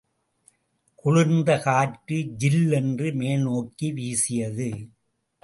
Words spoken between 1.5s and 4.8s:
காற்று ஜில்லென்று மேல் நோக்கி வீசியது.